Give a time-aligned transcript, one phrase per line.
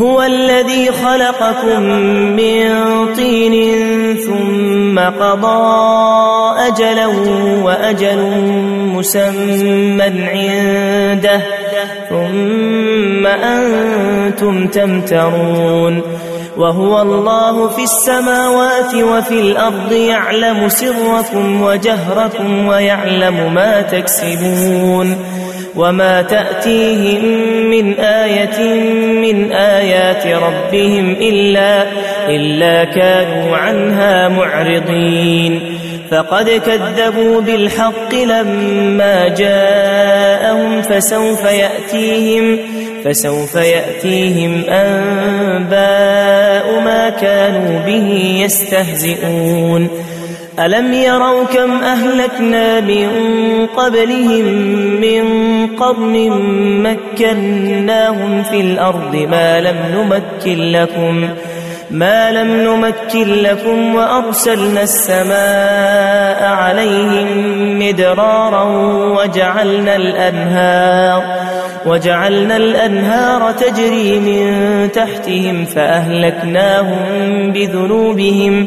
[0.00, 1.82] هو الذي خلقكم
[2.36, 2.68] من
[3.14, 3.54] طين
[4.16, 5.80] ثم قضى
[6.66, 7.06] أجلا
[7.62, 8.18] وأجل
[8.94, 11.40] مسمى عنده
[12.10, 16.02] ثم أنتم تمترون
[16.56, 25.16] وهو الله في السماوات وفي الأرض يعلم سركم وجهركم ويعلم ما تكسبون
[25.76, 27.24] وما تأتيهم
[27.70, 28.74] من آية
[29.20, 31.86] من آيات ربهم إلا,
[32.28, 35.60] إلا كانوا عنها معرضين
[36.10, 42.58] فقد كذبوا بالحق لما جاءهم فسوف يأتيهم
[43.04, 45.70] فسوف يأتيهم أنباء
[46.80, 49.88] ما كانوا به يستهزئون
[50.66, 53.08] ألم يروا كم أهلكنا من
[53.66, 54.44] قبلهم
[55.00, 55.22] من
[55.76, 56.30] قرن
[56.82, 61.28] مكناهم في الأرض ما لم نمكن لكم
[61.90, 67.28] ما لم نمكن لكم وأرسلنا السماء عليهم
[67.78, 68.64] مدرارا
[69.18, 71.22] وجعلنا الأنهار
[71.86, 76.96] وجعلنا الأنهار تجري من تحتهم فأهلكناهم
[77.52, 78.66] بذنوبهم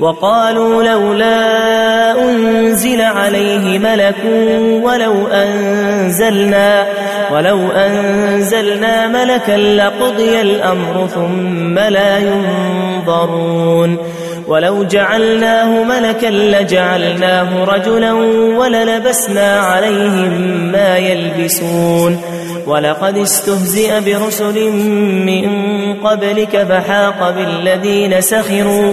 [0.00, 4.16] وقالوا لولا أنزل عليه ملك
[4.82, 6.86] ولو أنزلنا
[7.32, 13.98] ولو أنزلنا ملكا لقضي الأمر ثم لا ينظرون.
[14.48, 18.12] ولو جعلناه ملكا لجعلناه رجلا
[18.58, 20.32] وللبسنا عليهم
[20.72, 22.20] ما يلبسون.
[22.66, 24.70] ولقد استهزئ برسل
[25.26, 25.46] من
[25.94, 28.92] قبلك فحاق بالذين سخروا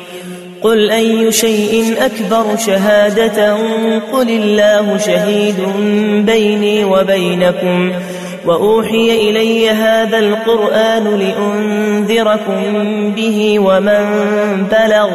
[0.63, 3.53] قل أي شيء أكبر شهادة
[4.13, 5.55] قل الله شهيد
[6.25, 7.91] بيني وبينكم
[8.45, 12.61] وأوحي إلي هذا القرآن لأنذركم
[13.15, 14.05] به ومن
[14.71, 15.09] بلغ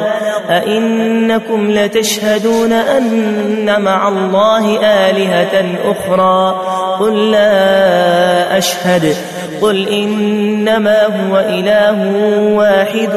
[0.50, 6.60] أئنكم لتشهدون أن مع الله آلهة أخرى
[7.00, 9.16] قل لا أشهد
[9.60, 12.12] قل إنما هو إله
[12.54, 13.14] واحد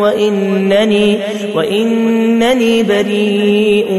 [0.00, 1.18] وإنني,
[1.54, 3.92] وإنني بريء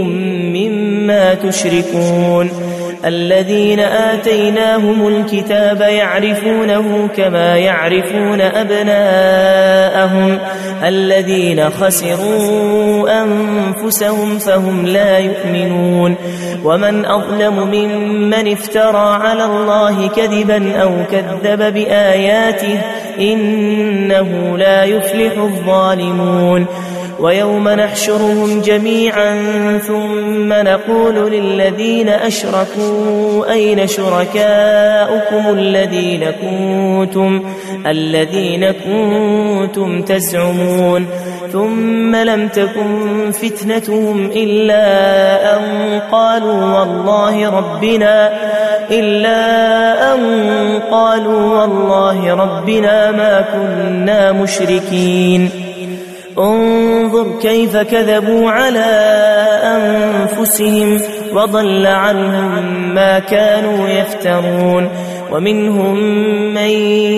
[0.53, 2.74] مما تشركون
[3.05, 10.39] الذين آتيناهم الكتاب يعرفونه كما يعرفون أبناءهم
[10.83, 16.15] الذين خسروا أنفسهم فهم لا يؤمنون
[16.63, 22.81] ومن أظلم ممن افترى على الله كذبا أو كذب بآياته
[23.19, 26.65] إنه لا يفلح الظالمون
[27.19, 29.33] ويوم نحشرهم جميعا
[29.77, 37.43] ثم نقول للذين أشركوا أين شركاؤكم الذين كنتم
[37.85, 41.07] الذين كنتم تزعمون
[41.51, 44.85] ثم لم تكن فتنتهم إلا
[45.57, 48.31] أن قالوا والله ربنا
[48.91, 50.21] إلا أن
[50.91, 55.64] قالوا والله ربنا ما كنا مشركين
[56.39, 58.85] انظر كيف كذبوا على
[59.63, 60.99] أنفسهم
[61.33, 64.89] وضل عنهم ما كانوا يفترون.
[65.31, 65.95] ومنهم
[66.53, 66.69] من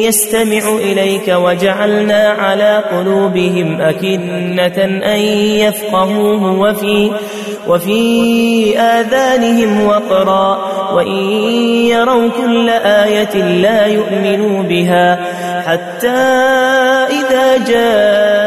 [0.02, 4.84] يستمع إليك وجعلنا على قلوبهم أكنة
[5.14, 5.20] أن
[5.60, 7.12] يفقهوه وفي
[7.68, 10.78] وفي آذانهم وقرا.
[10.94, 11.18] وإن
[11.86, 15.20] يروا كل آية لا يؤمنوا بها
[15.62, 16.08] حتى
[17.20, 18.47] إذا جاءوك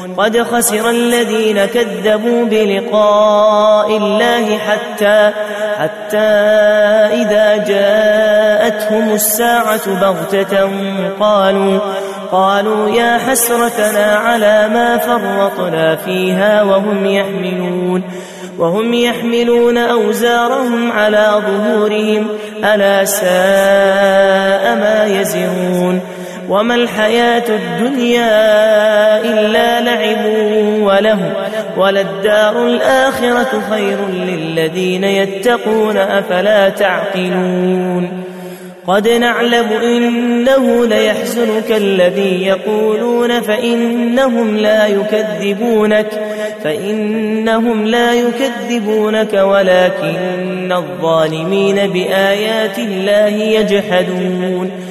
[0.21, 5.31] قد خسر الذين كذبوا بلقاء الله حتى
[5.77, 6.17] حتى
[7.21, 10.69] إذا جاءتهم الساعة بغتة
[11.19, 11.79] قالوا
[12.31, 18.03] قالوا يا حسرتنا على ما فرطنا فيها وهم يحملون
[18.57, 22.27] وهم يحملون أوزارهم على ظهورهم
[22.63, 26.01] ألا ساء ما يزرون
[26.51, 28.27] وما الحياة الدنيا
[29.21, 30.25] إلا لعب
[30.81, 31.19] وله
[31.77, 38.23] وللدار الآخرة خير للذين يتقون أفلا تعقلون؟
[38.87, 46.07] قد نعلم إنه ليحزنك الذي يقولون فإنهم لا يكذبونك
[46.63, 54.90] فإنهم لا يكذبونك ولكن الظالمين بآيات الله يجحدون.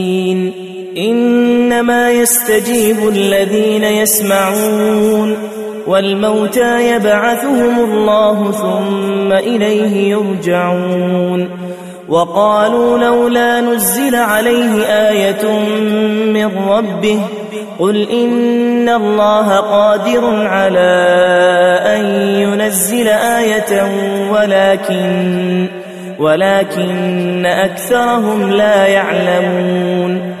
[0.97, 5.37] إنما يستجيب الذين يسمعون
[5.87, 11.49] والموتى يبعثهم الله ثم إليه يرجعون
[12.09, 15.59] وقالوا لولا نزل عليه آية
[16.33, 17.19] من ربه
[17.79, 20.99] قل إن الله قادر على
[21.85, 22.05] أن
[22.35, 23.91] ينزل آية
[24.31, 25.67] ولكن
[26.19, 30.40] ولكن أكثرهم لا يعلمون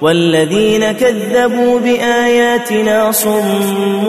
[0.00, 4.06] والذين كذبوا بآياتنا صم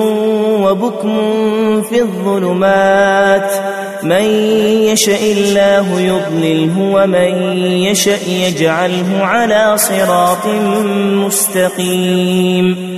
[0.63, 3.51] وبكم في الظلمات
[4.03, 4.23] من
[4.91, 10.45] يشاء الله يضلله ومن يشاء يجعله على صراط
[11.25, 12.89] مستقيم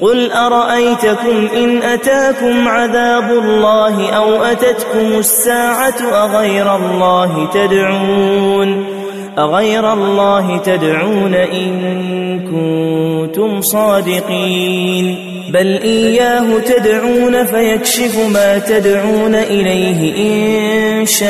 [0.00, 8.97] قل أرأيتكم إن أتاكم عذاب الله أو أتتكم الساعة أغير الله تدعون
[9.38, 15.18] أغير الله تدعون إن كنتم صادقين؟
[15.52, 21.28] بل إياه تدعون فيكشف ما تدعون إليه إن شاء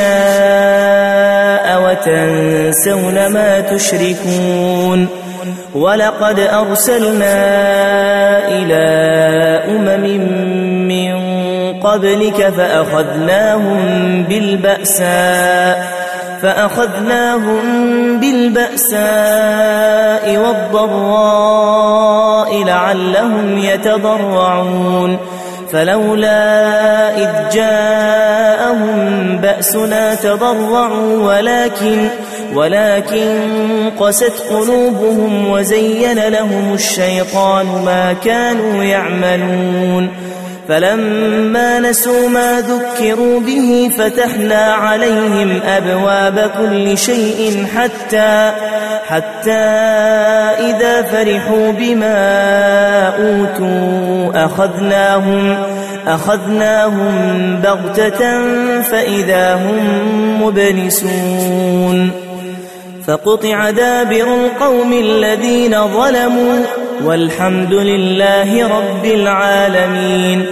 [1.85, 5.07] وتنسون ما تشركون.
[5.75, 7.37] ولقد أرسلنا
[8.47, 8.85] إلى
[9.67, 10.05] أمم
[10.87, 11.13] من
[11.79, 15.99] قبلك فأخذناهم بالبأساء
[16.41, 17.61] فأخذناهم
[18.19, 22.09] بالبأساء والضراء
[22.63, 25.17] لعلهم يتضرعون.
[25.71, 32.07] فلولا إذ جاءهم بأسنا تضرعوا ولكن
[32.53, 33.49] ولكن
[33.99, 40.09] قست قلوبهم وزين لهم الشيطان ما كانوا يعملون.
[40.69, 48.51] فلما نسوا ما ذكروا به فتحنا عليهم أبواب كل شيء حتى
[49.07, 49.51] حتى
[50.69, 52.17] إذا فرحوا بما
[53.07, 55.57] أوتوا أخذناهم
[56.07, 57.15] أخذناهم
[57.63, 58.41] بغتة
[58.81, 62.11] فإذا هم مبلسون
[63.07, 66.59] فقطع دابر القوم الذين ظلموا
[67.05, 70.45] والحمد لله رب العالمين.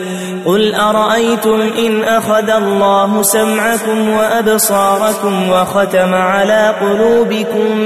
[0.45, 7.77] قل أرأيتم إن أخذ الله سمعكم وأبصاركم وختم على قلوبكم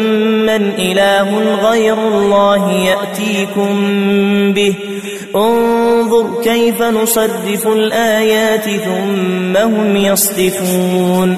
[0.46, 3.74] من إله غير الله يأتيكم
[4.53, 4.75] به.
[5.36, 11.38] انظر كيف نصرف الآيات ثم هم يصدفون.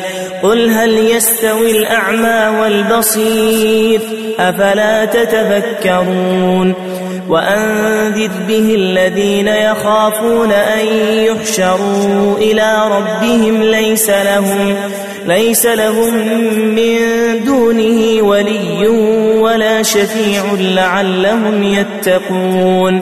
[0.43, 4.01] قل هل يستوي الأعمى والبصير؟
[4.39, 6.73] أفلا تتفكرون؟
[7.29, 14.75] وأنذر به الذين يخافون أن يحشروا إلى ربهم ليس لهم
[15.25, 16.13] ليس لهم
[16.75, 16.97] من
[17.45, 18.87] دونه ولي
[19.37, 23.01] ولا شفيع لعلهم يتقون.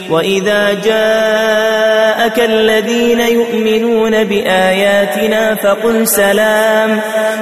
[0.11, 6.99] وإذا جاءك الذين يؤمنون بآياتنا فقل سلام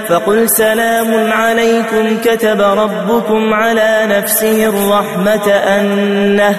[0.08, 6.56] فقل سلام عليكم كتب ربكم على نفسه الرحمة أنه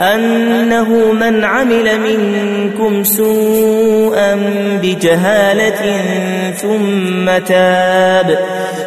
[0.00, 4.34] أنه من عمل منكم سوءا
[4.82, 6.02] بجهالة
[6.52, 8.38] ثم تاب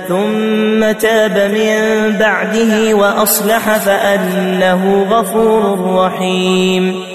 [0.07, 7.14] ثم تاب من بعده وأصلح فأنه غفور رحيم.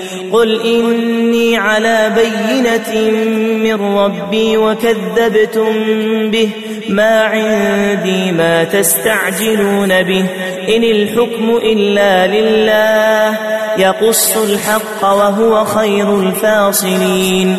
[0.33, 3.11] قل إني على بينة
[3.57, 5.73] من ربي وكذبتم
[6.31, 6.49] به
[6.89, 10.25] ما عندي ما تستعجلون به
[10.75, 13.37] إن الحكم إلا لله
[13.77, 17.57] يقص الحق وهو خير الفاصلين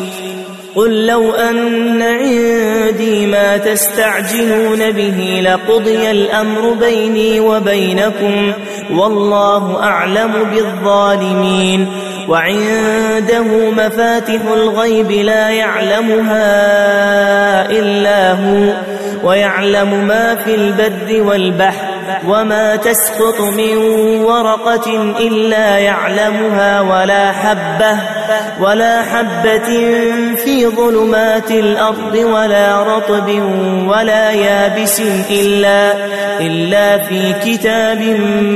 [0.75, 8.53] قل لو أن عندي ما تستعجلون به لقضي الأمر بيني وبينكم
[8.91, 11.87] والله أعلم بالظالمين
[12.29, 16.47] وعنده مفاتح الغيب لا يعلمها
[17.71, 18.73] إلا هو
[19.25, 21.92] ويعلم ما في البر والبحر.
[22.29, 23.77] وما تسقط من
[24.25, 27.99] ورقة إلا يعلمها ولا حبة
[28.61, 29.69] ولا حبة
[30.37, 33.29] في ظلمات الأرض ولا رطب
[33.89, 35.93] ولا يابس إلا
[36.41, 38.01] إلا في كتاب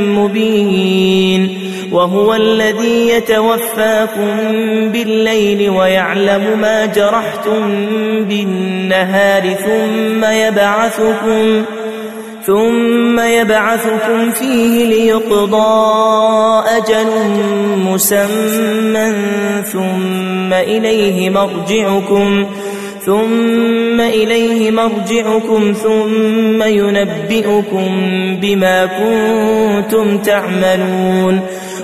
[0.08, 4.36] مبين وهو الذي يتوفاكم
[4.92, 7.68] بالليل ويعلم ما جرحتم
[8.24, 11.64] بالنهار ثم يبعثكم
[12.46, 17.06] ثم يبعثكم فيه ليقضى أجل
[17.84, 19.12] مسمى
[19.72, 22.46] ثم إليه مرجعكم
[23.06, 27.88] ثم إليه مرجعكم ثم ينبئكم
[28.40, 31.40] بما كنتم تعملون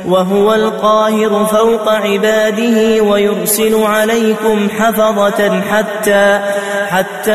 [0.08, 6.40] وهو القاهر فوق عباده ويرسل عليكم حفظة حتى
[6.88, 7.32] حتى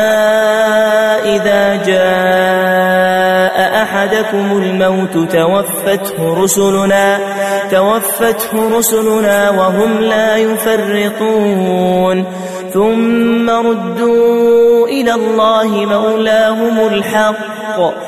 [1.24, 7.18] إذا جاء أحدكم الموت توفته رسلنا
[7.70, 12.24] توفته رسلنا وهم لا يفرطون.
[12.74, 18.07] ثم ردوا إلى الله مولاهم الحق.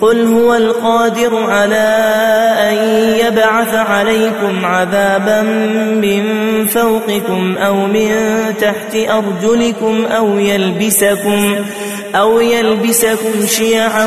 [0.00, 1.96] قل هو القادر على
[2.60, 2.76] أن
[3.26, 5.42] يبعث عليكم عذابا
[6.02, 6.22] من
[6.66, 8.10] فوقكم أو من
[8.60, 11.56] تحت أرجلكم أو يلبسكم
[12.14, 14.06] أو يلبسكم شيعا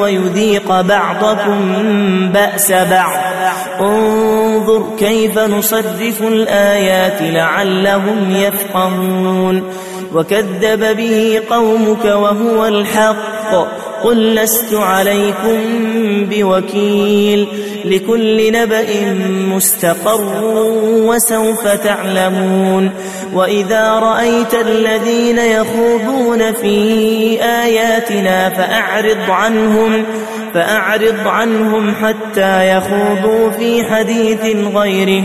[0.00, 1.58] ويذيق بعضكم
[2.32, 3.18] بأس بعض.
[3.80, 9.62] انظر كيف نصرف الآيات لعلهم يفقهون.
[10.14, 13.87] وكذب به قومك وهو الحق.
[14.04, 15.58] قل لست عليكم
[16.30, 17.48] بوكيل
[17.84, 19.12] لكل نبأ
[19.54, 20.44] مستقر
[20.84, 22.90] وسوف تعلمون
[23.34, 26.78] وإذا رأيت الذين يخوضون في
[27.42, 30.04] آياتنا فأعرض عنهم
[30.54, 35.24] فأعرض عنهم حتى يخوضوا في حديث غيره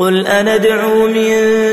[0.00, 1.30] قل أندعو من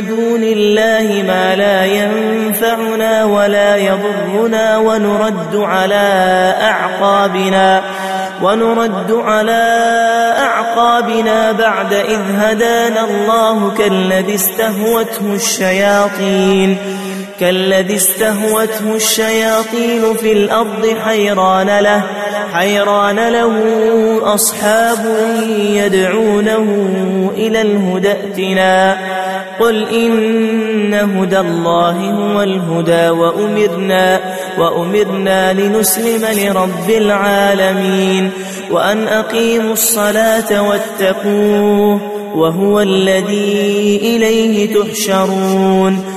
[0.07, 7.81] دون الله ما لا ينفعنا ولا يضرنا ونرد على أعقابنا
[8.41, 9.63] ونرد على
[10.37, 16.77] أعقابنا بعد إذ هدانا الله كالذي استهوته الشياطين
[17.39, 22.03] كالذي استهوته الشياطين في الأرض حيران له
[22.53, 23.53] حيران له
[24.33, 25.17] أصحاب
[25.59, 26.65] يدعونه
[27.37, 28.97] إلى الهدى ائتنا.
[29.59, 34.19] قل إن هدى الله هو الهدى وأمرنا
[34.59, 38.31] وأمرنا لنسلم لرب العالمين.
[38.71, 42.01] وأن أقيموا الصلاة واتقوه
[42.35, 46.16] وهو الذي إليه تحشرون.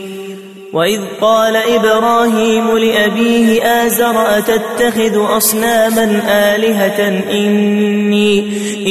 [0.73, 8.43] وإذ قال إبراهيم لأبيه آزر أتتخذ أصناما آلهة إني,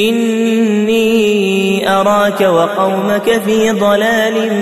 [0.09, 4.53] إني أراك وقومك في ضلال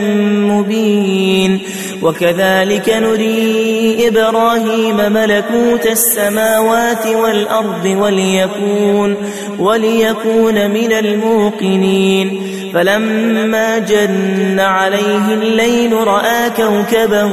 [0.48, 1.60] مبين
[2.02, 9.16] وكذلك نري إبراهيم ملكوت السماوات والأرض وليكون,
[9.60, 17.32] وليكون من الموقنين فلما جن عليه الليل رأى كوكبا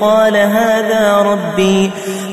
[0.00, 1.90] قال هذا ربي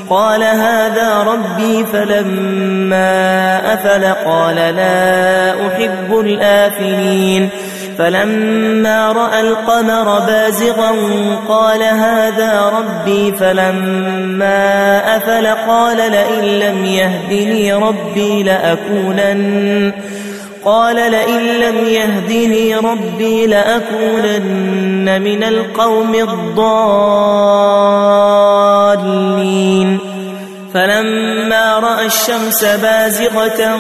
[0.09, 7.49] قال هذا ربي فلما أفل قال لا أحب الآفلين.
[7.97, 10.91] فلما رأى القمر بازغا
[11.47, 19.91] قال هذا ربي فلما أفل قال لئن لم يهدني ربي لأكونن.
[20.65, 26.54] قال لئن لم يهدني ربي لأكونن من القوم الضالين.
[30.73, 33.80] فلما رأى الشمس بازغة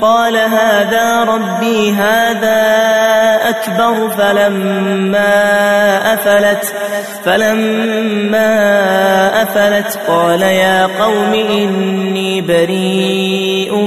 [0.00, 2.66] قال هذا ربي هذا
[3.48, 4.10] أكبر.
[4.18, 5.34] فلما
[6.14, 6.74] أفلت
[7.24, 8.52] فلما
[9.42, 13.86] أفلت قال يا قوم إني بريء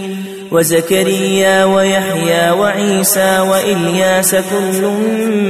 [0.51, 4.81] وزكريا ويحيى وعيسى وإلياس كل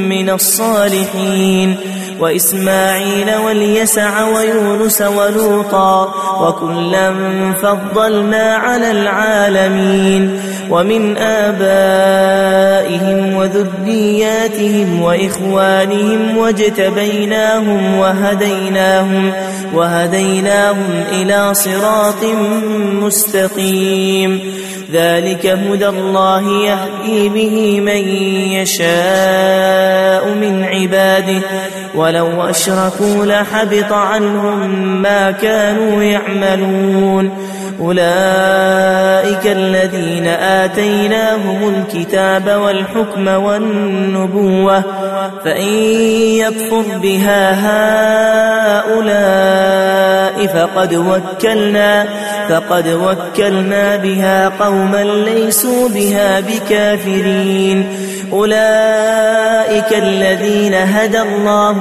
[0.09, 1.75] من الصالحين
[2.21, 7.13] وإسماعيل واليسع ويونس ولوطا وكلا
[7.53, 12.62] فضلنا على العالمين ومن آبائهم
[13.36, 19.31] وذرياتهم وإخوانهم واجتبيناهم وهديناهم
[19.73, 22.23] وهديناهم إلى صراط
[23.01, 24.39] مستقيم
[24.91, 28.07] ذلك هدى الله يهدي به من
[28.51, 31.41] يشاء من عباده
[31.95, 37.32] ولو أشركوا لحبط عنهم ما كانوا يعملون.
[37.82, 44.84] أولئك الذين آتيناهم الكتاب والحكم والنبوة
[45.45, 45.73] فإن
[46.43, 47.51] يكفر بها
[48.80, 52.06] هؤلاء فقد وكلنا
[52.49, 57.88] فقد وكلنا بها قوما ليسوا بها بكافرين.
[58.32, 61.80] أولئك الذين هدى الله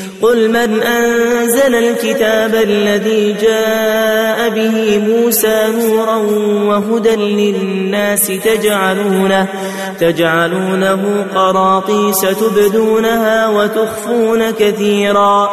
[0.21, 6.15] قل من أنزل الكتاب الذي جاء به موسى نورا
[6.65, 9.47] وهدى للناس تجعلونه
[9.99, 15.49] تجعلونه قراطيس تبدونها وتخفون كثيرا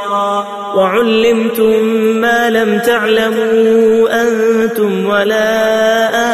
[0.77, 1.85] وعلمتم
[2.21, 5.49] ما لم تعلموا أنتم ولا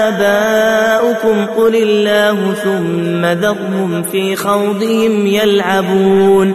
[0.08, 6.54] آباؤكم قل الله ثم ذرهم في خوضهم يلعبون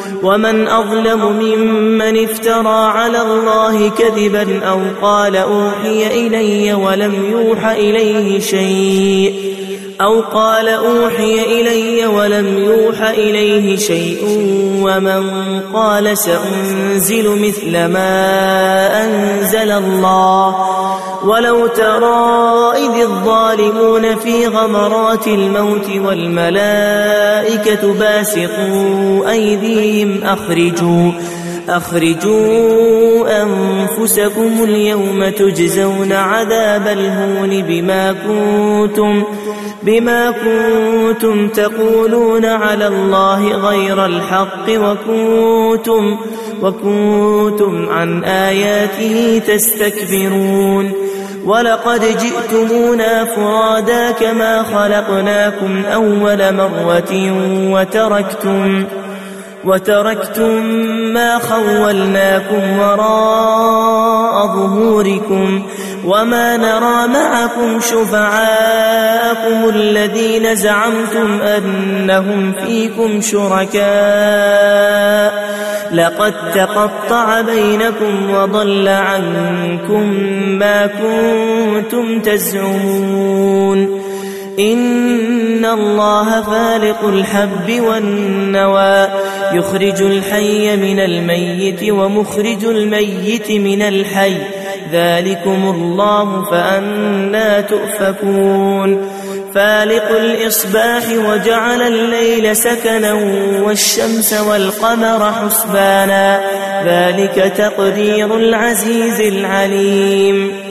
[0.23, 9.51] ومن أظلم ممن افترى على الله كذبا أو قال أوحي إلي ولم يوح إليه شيء
[10.01, 14.17] أو قال أوحي إلي ولم يوح إليه شيء
[14.81, 15.23] ومن
[15.73, 20.55] قال سأنزل مثل ما أنزل الله
[21.25, 31.11] ولو ترى إذ الظالمون في غمرات الموت والملائكة باسقوا أيديهم أخرجوا
[31.69, 39.23] أخرجوا أنفسكم اليوم تجزون عذاب الهون بما كنتم
[39.83, 46.17] بما كنتم تقولون على الله غير الحق وكنتم
[46.61, 50.91] وكنتم عن آياته تستكبرون
[51.45, 57.13] ولقد جئتمونا فرادا كما خلقناكم أول مرة
[57.71, 58.85] وتركتم
[59.63, 60.65] وتركتم
[61.13, 65.63] ما خولناكم وراء ظهوركم
[66.05, 73.81] وما نرى معكم شفعاءكم الذين زعمتم أنهم فيكم شركاء
[75.93, 80.13] لقد تقطع بينكم وضل عنكم
[80.59, 84.01] ما كنتم تزعمون
[84.59, 89.07] إن الله فالق الحب والنوى
[89.53, 94.60] يخرج الحي من الميت ومخرج الميت من الحي
[94.91, 99.09] ذلكم الله فأنا تؤفكون.
[99.55, 103.13] فالق الإصباح وجعل الليل سكنا
[103.61, 106.39] والشمس والقمر حسبانا.
[106.85, 110.70] ذلك تقدير العزيز العليم.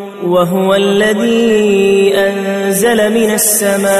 [0.23, 3.91] وهو الذي أنزل من السماء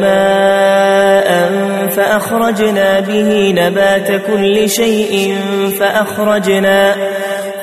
[0.00, 1.48] ماء
[1.88, 5.36] فأخرجنا به نبات كل شيء
[5.80, 6.94] فأخرجنا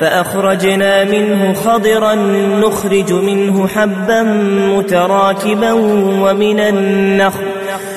[0.00, 2.14] فأخرجنا منه خضرا
[2.60, 4.22] نخرج منه حبا
[4.76, 5.72] متراكبا
[6.22, 7.55] ومن النخل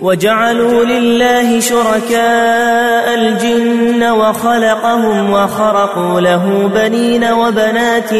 [0.00, 8.14] وجعلوا لله شركاء الجن وخلقهم وخرقوا له بنين وبنات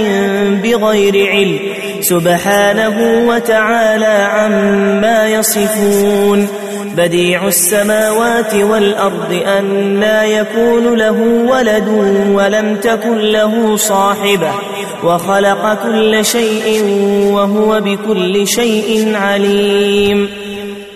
[0.65, 1.59] بغير علم
[2.01, 6.49] سبحانه وتعالى عما يصفون
[6.97, 11.89] بديع السماوات والأرض أنا يكون له ولد
[12.33, 14.51] ولم تكن له صاحبة
[15.05, 16.85] وخلق كل شيء
[17.33, 20.46] وهو بكل شيء عليم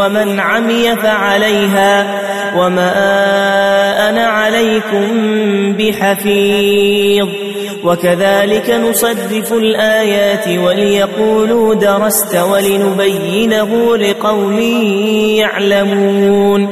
[0.00, 2.20] ومن عمي فعليها
[2.56, 2.92] وما
[4.08, 5.08] أنا عليكم
[5.72, 7.28] بحفيظ.
[7.84, 14.58] وكذلك نصرف الآيات وليقولوا درست ولنبينه لقوم
[15.38, 16.68] يعلمون.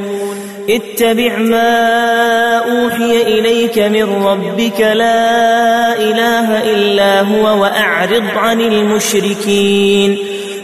[0.70, 10.18] اتبع ما أوحي إليك من ربك لا إله إلا هو وأعرض عن المشركين.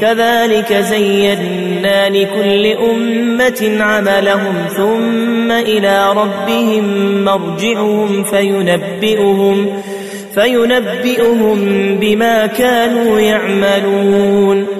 [0.00, 6.84] كذلك زينا لكل أمة عملهم ثم إلى ربهم
[7.24, 9.82] مرجعهم فينبئهم
[10.34, 11.58] فينبئهم
[12.00, 14.79] بما كانوا يعملون.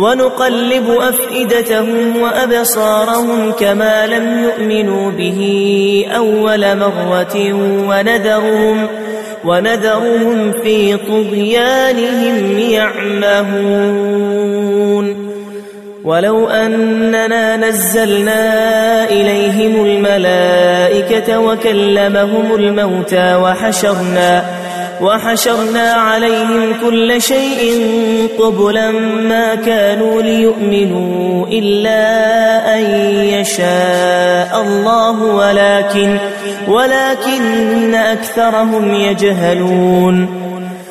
[0.00, 5.40] ونقلب أفئدتهم وأبصارهم كما لم يؤمنوا به
[6.16, 7.52] أول مرة
[7.88, 8.88] ونذرهم
[9.44, 14.20] ونذرهم في طغيانهم يعمهون.
[16.04, 24.44] ولو أننا نزلنا إليهم الملائكة وكلمهم الموتى وحشرنا
[25.00, 27.88] وحشرنا عليهم كل شيء
[28.38, 28.90] قبلا
[29.28, 32.02] ما كانوا ليؤمنوا إلا
[32.76, 32.84] أن
[33.40, 36.18] يشاء الله ولكن
[36.68, 40.49] ولكن أكثرهم يجهلون.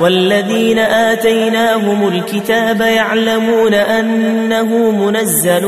[0.00, 5.66] والذين آتيناهم الكتاب يعلمون أنه منزل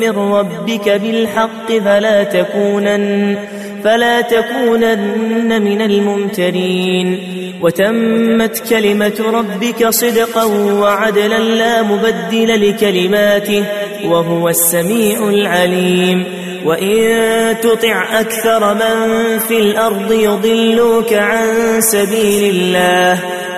[0.00, 3.36] من ربك بالحق فلا تكونن
[3.84, 7.18] فلا تكونن من الممترين.
[7.62, 10.44] وتمت كلمة ربك صدقا
[10.80, 13.64] وعدلا لا مبدل لكلماته
[14.04, 16.24] وهو السميع العليم.
[16.64, 21.46] وإن تطع أكثر من في الأرض يضلوك عن
[21.80, 23.41] سبيل الله.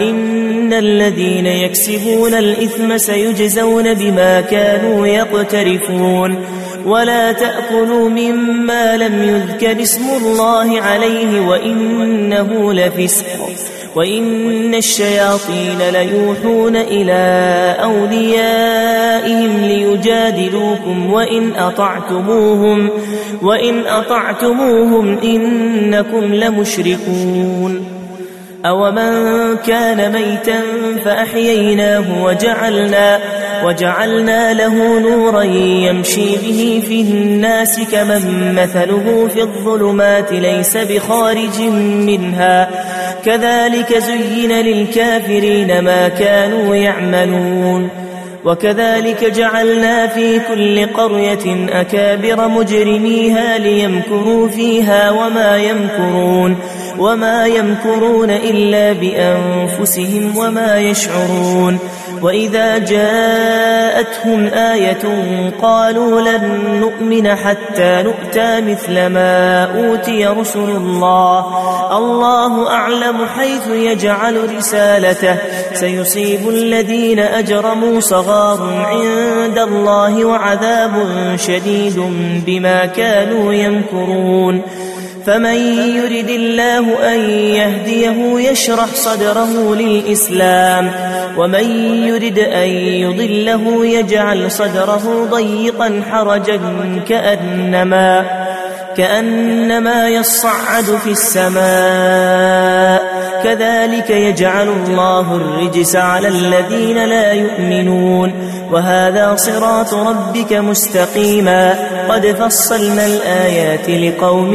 [0.00, 6.36] إن الذين يكسبون الإثم سيجزون بما كانوا يقترفون.
[6.86, 13.26] ولا تأكلوا مما لم يذكر اسم الله عليه وإنه لفسق.
[13.96, 22.90] وإن الشياطين ليوحون إلى أوليائهم ليجادلوكم وإن أطعتموهم
[23.42, 27.93] وإن أطعتموهم إنكم لمشركون.
[28.64, 30.60] أومن كان ميتا
[31.04, 33.20] فأحييناه وجعلنا
[33.64, 42.70] وجعلنا له نورا يمشي به في الناس كمن مثله في الظلمات ليس بخارج منها
[43.24, 47.88] كذلك زين للكافرين ما كانوا يعملون
[48.44, 56.56] وكذلك جعلنا في كل قرية أكابر مجرميها ليمكروا فيها وما يمكرون
[56.98, 61.78] وما يمكرون إلا بأنفسهم وما يشعرون
[62.22, 65.02] وإذا جاءتهم آية
[65.62, 71.46] قالوا لن نؤمن حتى نؤتى مثل ما أوتي رسل الله
[71.98, 75.36] الله أعلم حيث يجعل رسالته
[75.72, 80.92] سيصيب الذين أجرموا صغار عند الله وعذاب
[81.36, 82.02] شديد
[82.46, 84.62] بما كانوا يمكرون
[85.26, 85.56] فمن
[85.96, 90.90] يرد الله أن يهديه يشرح صدره للإسلام
[91.36, 91.64] ومن
[92.08, 96.60] يرد أن يضله يجعل صدره ضيقا حرجا
[97.08, 98.24] كأنما.
[98.96, 103.14] كأنما يصعد في السماء.
[103.44, 108.32] كذلك يجعل الله الرجس على الذين لا يؤمنون.
[108.72, 111.74] وهذا صراط ربك مستقيما.
[112.08, 114.54] قد فصلنا الآيات لقوم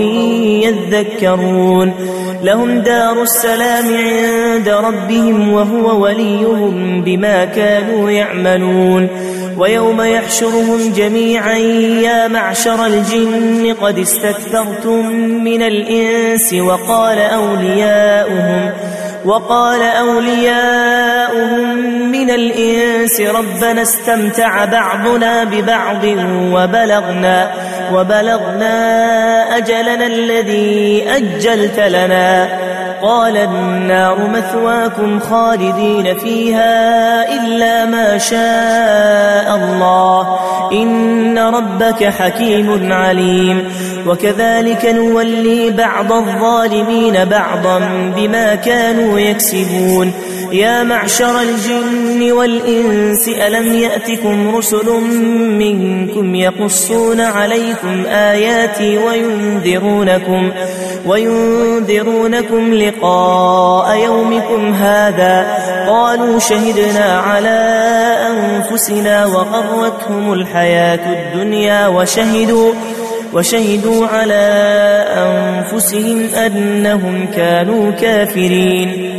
[0.63, 1.93] يذكرون.
[2.43, 9.09] لهم دار السلام عند ربهم وهو وليهم بما كانوا يعملون.
[9.59, 11.57] ويوم يحشرهم جميعا
[12.03, 15.05] يا معشر الجن قد استكثرتم
[15.43, 18.71] من الإنس وقال أولياؤهم
[19.25, 21.77] وقال أولياؤهم
[22.11, 26.03] من الإنس ربنا استمتع بعضنا ببعض
[26.53, 27.51] وبلغنا
[27.93, 28.77] وبلغنا
[29.57, 32.47] أجلنا الذي أجلت لنا.
[33.01, 40.39] قال النار مثواكم خالدين فيها إلا ما شاء الله.
[40.71, 43.71] إن ربك حكيم عليم.
[44.07, 47.79] وكذلك نولي بعض الظالمين بعضا
[48.15, 50.13] بما كانوا يكسبون.
[50.51, 54.89] يا معشر الجن والإنس ألم يأتكم رسل
[55.59, 60.51] منكم يقصون عليكم آياتي وينذرونكم
[61.05, 67.59] وينذرونكم لقاء يومكم هذا؟ قالوا شهدنا على
[68.29, 72.73] أنفسنا وغرتهم الحياة الدنيا وشهدوا
[73.33, 74.43] وشهدوا على
[75.17, 79.18] أنفسهم أنهم كانوا كافرين.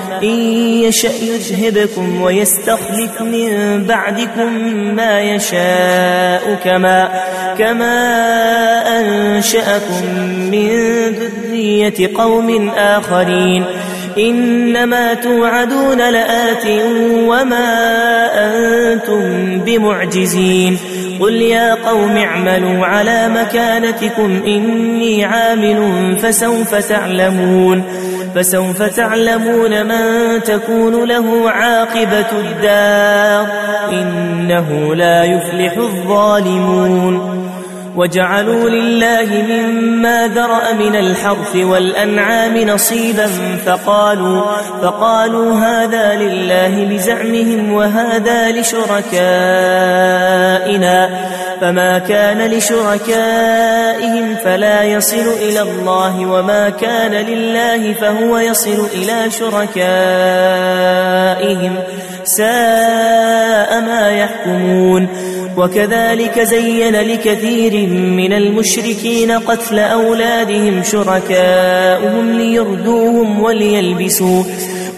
[0.23, 0.39] إن
[0.83, 4.53] يشأ يذهبكم ويستخلف من بعدكم
[4.95, 7.09] ما يشاء كما
[7.57, 7.97] كما
[8.99, 10.05] أنشأكم
[10.51, 10.69] من
[11.09, 13.65] ذرية قوم آخرين
[14.17, 16.65] إنما توعدون لآت
[17.27, 17.67] وما
[18.33, 20.77] أنتم بمعجزين
[21.19, 27.83] قل يا قوم اعملوا على مكانتكم إني عامل فسوف تعلمون
[28.35, 33.47] فسوف تعلمون من تكون له عاقبة الدار
[33.91, 37.40] إنه لا يفلح الظالمون
[37.95, 43.27] وجعلوا لله مما ذرأ من الحرث والأنعام نصيبا
[43.65, 44.43] فقالوا,
[44.81, 49.21] فقالوا هذا لله بزعمهم وهذا لشركائنا
[51.61, 59.75] فما كان لشركائهم فلا يصل إلى الله وما كان لله فهو يصل إلى شركائهم
[62.23, 65.07] ساء ما يحكمون.
[65.57, 74.43] وكذلك زين لكثير من المشركين قتل أولادهم شركاؤهم ليردوهم وليلبسوا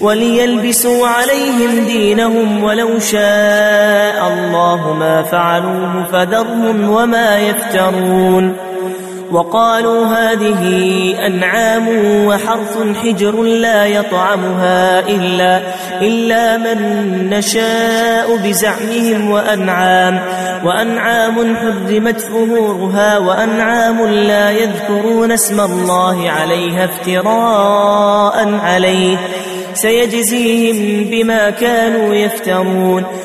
[0.01, 8.72] وليلبسوا عليهم دينهم ولو شاء الله ما فعلوه فذرهم وما يفترون
[9.34, 10.63] وقالوا هذه
[11.27, 11.88] أنعام
[12.27, 15.61] وحرث حجر لا يطعمها إلا,
[16.01, 20.19] إلا من نشاء بزعمهم وأنعام
[20.65, 29.17] وأنعام حرمت فهورها وأنعام لا يذكرون اسم الله عليها افتراء عليه
[29.73, 33.03] سيجزيهم بما كانوا يفترون.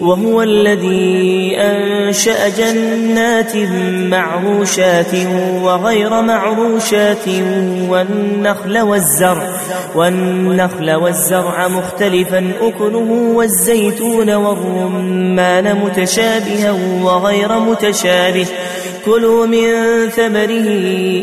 [0.00, 3.56] وهو الذي أنشأ جنات
[4.10, 5.14] معروشات
[5.62, 7.28] وغير معروشات
[7.88, 9.48] والنخل والزرع
[9.94, 18.46] والنخل والزرع مختلفا أكله والزيتون والرمان متشابها وغير متشابه.
[19.06, 19.68] كلوا من
[20.08, 20.68] ثمره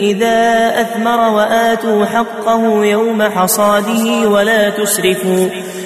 [0.02, 5.48] إذا أثمر وآتوا حقه يوم حصاده ولا تسرفوا.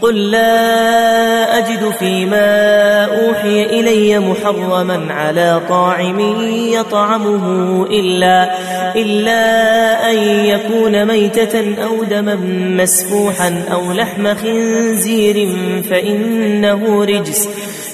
[0.00, 6.20] قل لا أجد فيما أوحي إلي محرما على طاعم
[6.72, 8.58] يطعمه إلا,
[8.96, 12.34] إلا أن يكون ميتة أو دما
[12.82, 15.48] مسفوحا أو لحم خنزير
[15.90, 17.48] فإنه رجس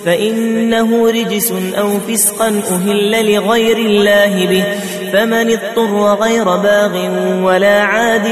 [0.04, 4.64] فإنه رجس أو فسقا أهل لغير الله به.
[5.12, 6.94] فمن اضطر غير باغ
[7.42, 8.26] ولا عاد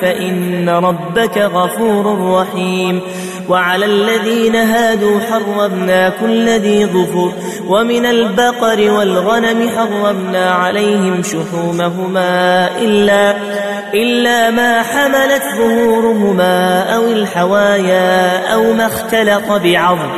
[0.00, 3.00] فإن ربك غفور رحيم.
[3.48, 7.32] وعلى الذين هادوا حرمنا كل ذي ظفر
[7.68, 13.36] ومن البقر والغنم حرمنا عليهم شحومهما إلا,
[13.94, 20.10] إلا ما حملت ظهورهما أو الحوايا أو ما اختلط بعظم.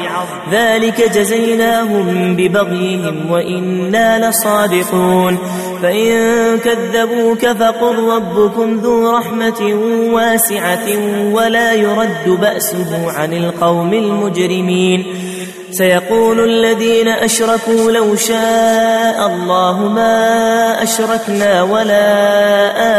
[0.52, 5.38] ذلك جزيناهم ببغيهم وإنا لصادقون.
[5.82, 9.74] فإن كذبوك فقل ربكم ذو رحمة
[10.12, 10.88] واسعة
[11.32, 15.06] ولا يرد بأسه عن القوم المجرمين.
[15.70, 22.06] سيقول الذين أشركوا لو شاء الله ما أشركنا ولا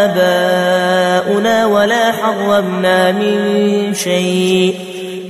[0.05, 4.90] آباؤنا ولا حرمنا من شيء.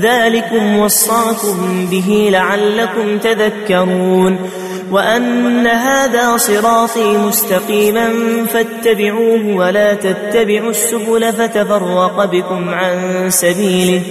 [0.00, 4.38] ذلكم وصاكم به لعلكم تذكرون
[4.90, 8.10] وأن هذا صراطي مستقيما
[8.46, 14.02] فاتبعوه ولا تتبعوا السبل فتفرق بكم عن سبيله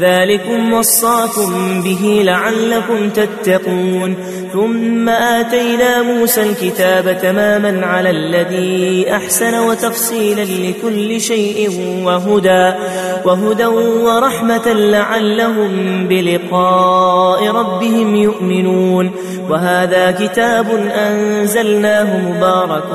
[0.00, 4.16] ذلكم وصاكم به لعلكم تتقون.
[4.52, 11.70] ثم آتينا موسى الكتاب تماما على الذي أحسن وتفصيلا لكل شيء
[12.04, 12.72] وهدى
[13.24, 15.72] وهدى ورحمة لعلهم
[16.08, 19.10] بلقاء ربهم يؤمنون.
[19.50, 22.88] وهذا كتاب أنزلناه مبارك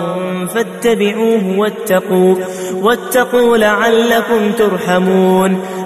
[0.56, 2.36] فاتبعوه واتقوا
[2.82, 5.62] واتقوا لعلكم ترحمون.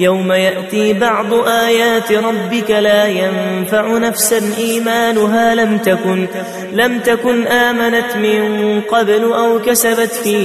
[0.00, 6.26] يوم يأتي بعض آيات ربك لا ينفع نفسا إيمانها لم تكن
[6.72, 10.36] لم تكن آمنت من قبل أو كسبت في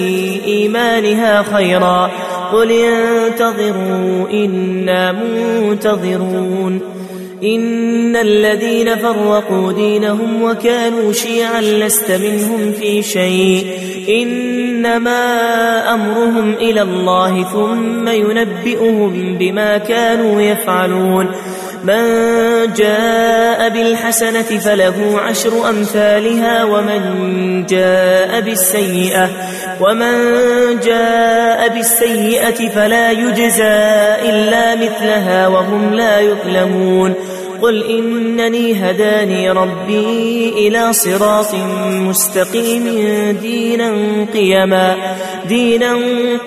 [0.46, 2.12] إيمانها خيرا.
[2.52, 6.82] قل انتظروا إنا منتظرون.
[7.44, 13.68] إن الذين فرقوا دينهم وكانوا شيعا لست منهم في شيء.
[14.10, 15.14] إنما
[15.94, 21.32] أمرهم إلى الله ثم ينبئهم بما كانوا يفعلون.
[21.84, 22.04] من
[22.74, 27.02] جاء بالحسنة فله عشر أمثالها ومن
[27.66, 29.30] جاء بالسيئة
[29.82, 30.16] ومن
[30.80, 37.14] جاء بالسيئة فلا يجزى إلا مثلها وهم لا يظلمون.
[37.64, 41.56] قل إنني هداني ربي إلى صراط
[41.92, 42.84] مستقيم
[43.42, 43.94] دينا
[44.34, 44.96] قيما
[45.48, 45.98] دينا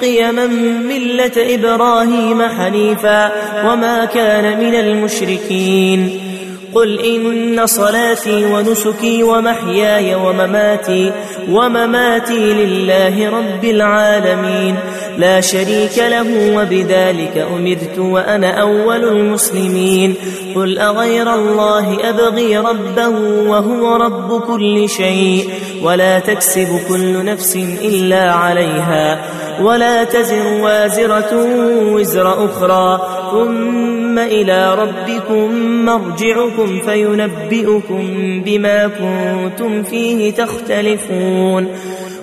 [0.00, 0.46] قيما
[0.88, 3.32] ملة إبراهيم حنيفا
[3.64, 6.25] وما كان من المشركين.
[6.74, 11.12] قل إن صلاتي ونسكي ومحياي ومماتي
[11.50, 14.76] ومماتي لله رب العالمين
[15.18, 20.14] لا شريك له وبذلك أمرت وأنا أول المسلمين
[20.54, 23.06] قل أغير الله أبغي ربا
[23.48, 25.48] وهو رب كل شيء
[25.82, 29.22] ولا تكسب كل نفس إلا عليها
[29.60, 31.46] ولا تزر وازرة
[31.92, 35.54] وزر أخرى ثم إلى ربكم
[35.84, 38.02] مرجعكم فينبئكم
[38.44, 41.68] بما كنتم فيه تختلفون.